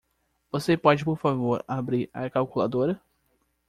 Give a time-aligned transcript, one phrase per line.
[0.51, 2.99] Você pode por favor abrir a calculadora?